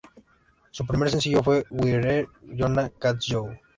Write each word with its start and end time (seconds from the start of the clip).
Su 0.71 0.87
primer 0.87 1.11
sencillo 1.11 1.43
fue 1.43 1.63
"We're 1.69 2.27
Gonna 2.41 2.89
Catch 2.97 3.25
You! 3.33 3.49